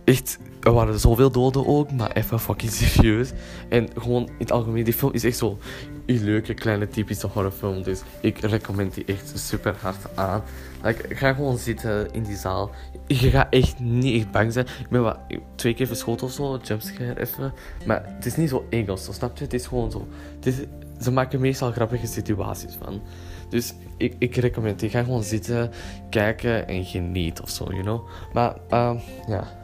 echt 0.04 0.38
er 0.64 0.72
waren 0.72 1.00
zoveel 1.00 1.30
doden 1.30 1.66
ook, 1.66 1.92
maar 1.92 2.12
even 2.12 2.40
fucking 2.40 2.70
serieus. 2.72 3.32
En 3.68 3.88
gewoon 3.98 4.22
in 4.22 4.34
het 4.38 4.52
algemeen, 4.52 4.84
die 4.84 4.92
film 4.92 5.12
is 5.12 5.24
echt 5.24 5.36
zo 5.36 5.58
een 6.06 6.24
leuke, 6.24 6.54
kleine, 6.54 6.88
typische 6.88 7.26
horrorfilm. 7.26 7.82
Dus 7.82 8.02
ik 8.20 8.38
recommend 8.38 8.94
die 8.94 9.04
echt 9.04 9.32
super 9.34 9.74
hard 9.80 10.16
aan. 10.16 10.42
Like, 10.82 11.14
ga 11.14 11.32
gewoon 11.32 11.58
zitten 11.58 12.12
in 12.12 12.22
die 12.22 12.36
zaal. 12.36 12.70
Je 13.06 13.30
gaat 13.30 13.46
echt 13.50 13.78
niet 13.78 14.20
echt 14.20 14.30
bang 14.30 14.52
zijn. 14.52 14.66
Ik 14.66 14.88
ben 14.88 15.02
wat, 15.02 15.18
twee 15.54 15.74
keer 15.74 15.86
verschoten 15.86 16.26
of 16.26 16.32
zo, 16.32 16.58
jumpscare 16.62 17.20
even. 17.20 17.52
Maar 17.86 18.02
het 18.06 18.26
is 18.26 18.36
niet 18.36 18.48
zo 18.48 18.66
Engels, 18.70 19.08
snap 19.14 19.36
je? 19.36 19.44
Het 19.44 19.54
is 19.54 19.66
gewoon 19.66 19.90
zo. 19.90 20.08
Het 20.34 20.46
is, 20.46 20.56
ze 21.04 21.12
maken 21.12 21.40
meestal 21.40 21.72
grappige 21.72 22.06
situaties 22.06 22.76
van. 22.82 23.00
Dus 23.48 23.74
ik, 23.96 24.14
ik 24.18 24.36
recommend 24.36 24.80
die. 24.80 24.90
Ga 24.90 25.02
gewoon 25.02 25.22
zitten, 25.22 25.70
kijken 26.10 26.68
en 26.68 26.84
genieten 26.84 27.44
of 27.44 27.50
zo, 27.50 27.64
you 27.64 27.82
know. 27.82 28.08
Maar, 28.32 28.56
uh, 28.70 29.00
ja 29.26 29.62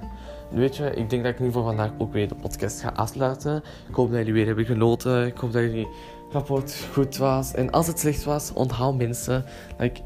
weet 0.50 0.76
je, 0.76 0.90
ik 0.94 1.10
denk 1.10 1.24
dat 1.24 1.32
ik 1.32 1.40
nu 1.40 1.52
voor 1.52 1.62
vandaag 1.62 1.90
ook 1.98 2.12
weer 2.12 2.28
de 2.28 2.34
podcast 2.34 2.80
ga 2.80 2.88
afsluiten. 2.88 3.62
Ik 3.88 3.94
hoop 3.94 4.08
dat 4.08 4.18
jullie 4.18 4.32
weer 4.32 4.46
hebben 4.46 4.64
genoten. 4.64 5.26
Ik 5.26 5.36
hoop 5.36 5.52
dat 5.52 5.62
jullie 5.62 5.88
rapport 6.30 6.86
goed 6.92 7.16
was. 7.16 7.54
En 7.54 7.70
als 7.70 7.86
het 7.86 7.98
slecht 7.98 8.24
was, 8.24 8.52
onthoud 8.52 8.96
mensen. 8.96 9.44
Like, 9.78 10.00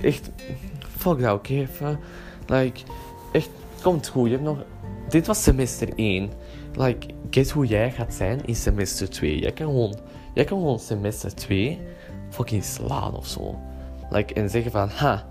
echt, 0.00 0.30
fuck 0.80 1.20
dat 1.20 1.30
ook 1.30 1.48
even. 1.48 1.98
Like, 2.46 2.80
echt, 3.32 3.50
komt 3.82 4.08
goed. 4.08 4.24
Je 4.24 4.32
hebt 4.32 4.44
nog... 4.44 4.64
Dit 5.08 5.26
was 5.26 5.42
semester 5.42 5.88
1. 5.96 6.30
Like, 6.74 7.06
guess 7.30 7.50
hoe 7.50 7.66
jij 7.66 7.90
gaat 7.90 8.14
zijn 8.14 8.44
in 8.44 8.56
semester 8.56 9.10
2. 9.10 9.38
Jij 9.38 9.52
kan 9.52 9.66
gewoon, 9.66 9.98
jij 10.34 10.44
kan 10.44 10.58
gewoon 10.58 10.78
semester 10.78 11.34
2 11.34 11.80
fucking 12.30 12.64
slaan 12.64 13.14
of 13.14 13.26
zo. 13.26 13.58
Like, 14.10 14.34
en 14.34 14.50
zeggen 14.50 14.70
van, 14.70 14.88
ha, 14.88 15.26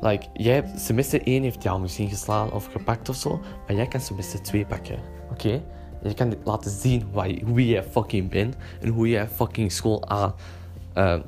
Like, 0.00 0.26
jij 0.32 0.64
semester 0.76 1.22
1 1.22 1.42
heeft 1.42 1.62
jou 1.62 1.80
misschien 1.80 2.08
geslaan 2.08 2.52
of 2.52 2.66
gepakt 2.66 3.08
of 3.08 3.16
zo, 3.16 3.40
maar 3.66 3.76
jij 3.76 3.86
kan 3.86 4.00
semester 4.00 4.42
2 4.42 4.66
pakken. 4.66 4.98
Oké? 5.30 5.62
Je 6.02 6.14
kan 6.14 6.34
laten 6.44 6.70
zien 6.70 7.04
wie, 7.12 7.44
wie 7.46 7.66
jij 7.66 7.82
fucking 7.82 8.30
bent 8.30 8.56
en 8.80 8.88
hoe 8.88 9.08
jij 9.08 9.28
fucking 9.28 9.72
school 9.72 10.08
aan 10.08 10.34
uh, 10.94 11.18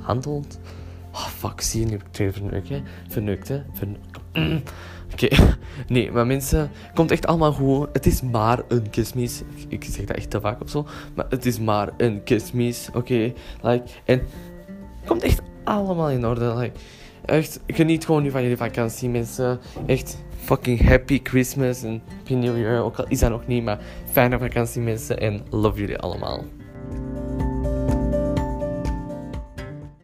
handelt. 0.00 0.58
Oh 1.12 1.26
fuck, 1.26 1.60
zie 1.60 1.80
je 1.80 1.86
nu 1.86 1.98
twee 2.10 2.32
verneukt, 2.32 2.68
hè? 2.68 2.82
Verneukt, 3.08 3.48
hè? 3.48 3.62
Oké, 5.12 5.28
nee, 5.94 6.12
maar 6.12 6.26
mensen, 6.26 6.70
komt 6.94 7.10
echt 7.10 7.26
allemaal 7.26 7.52
goed. 7.52 7.88
Het 7.92 8.06
is 8.06 8.22
maar 8.22 8.62
een 8.68 8.90
kismis. 8.90 9.42
Ik 9.68 9.84
zeg 9.84 10.04
dat 10.04 10.16
echt 10.16 10.30
te 10.30 10.40
vaak 10.40 10.62
of 10.62 10.70
zo, 10.70 10.86
maar 11.14 11.26
het 11.28 11.46
is 11.46 11.60
maar 11.60 11.90
een 11.96 12.22
kismis, 12.22 12.88
oké? 12.94 13.32
Like, 13.62 13.84
en 14.04 14.22
komt 15.06 15.22
echt 15.22 15.40
allemaal 15.64 16.10
in 16.10 16.26
orde. 16.26 16.54
Like, 16.54 16.78
Echt, 17.28 17.60
geniet 17.66 18.04
gewoon 18.04 18.22
nu 18.22 18.30
van 18.30 18.42
jullie 18.42 18.56
vakantie, 18.56 19.08
mensen. 19.08 19.58
Echt 19.86 20.18
fucking 20.44 20.88
happy 20.88 21.20
Christmas 21.22 21.82
en 21.82 22.02
Happy 22.16 22.34
New 22.34 22.56
Year. 22.56 22.82
Ook 22.82 22.96
al 22.96 23.04
is 23.08 23.18
dat 23.18 23.30
nog 23.30 23.46
niet, 23.46 23.64
maar 23.64 23.78
fijne 24.10 24.38
vakantie, 24.38 24.82
mensen. 24.82 25.20
En 25.20 25.40
love 25.50 25.80
jullie 25.80 25.98
allemaal. 25.98 26.44